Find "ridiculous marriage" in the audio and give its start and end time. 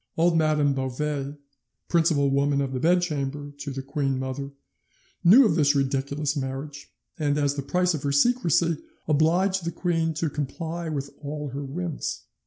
5.75-6.91